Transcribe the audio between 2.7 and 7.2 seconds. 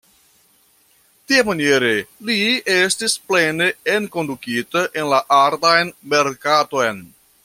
estis plene enkondukita en la artan merkaton.